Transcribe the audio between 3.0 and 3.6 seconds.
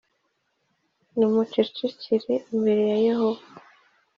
Yehova